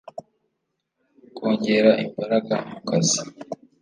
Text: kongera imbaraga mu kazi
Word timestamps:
kongera 1.35 1.91
imbaraga 2.05 2.53
mu 2.69 2.79
kazi 2.87 3.21